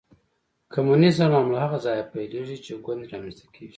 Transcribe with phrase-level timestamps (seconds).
[0.73, 3.69] کمونیزم له هماغه ځایه پیلېږي چې ګوند رامنځته کېږي.